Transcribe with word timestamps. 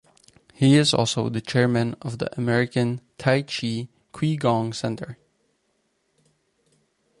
He 0.51 0.77
is 0.77 0.95
also 0.95 1.29
the 1.29 1.41
chairman 1.41 1.95
of 2.01 2.17
the 2.17 2.35
American 2.35 3.01
Tai 3.19 3.43
Chi 3.43 3.87
Qigong 4.11 4.73
Center. 4.73 5.19